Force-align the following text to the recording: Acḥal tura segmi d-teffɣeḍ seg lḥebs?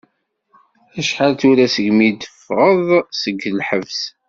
Acḥal 0.99 1.33
tura 1.39 1.67
segmi 1.73 2.09
d-teffɣeḍ 2.11 2.79
seg 3.21 3.37
lḥebs? 3.59 3.99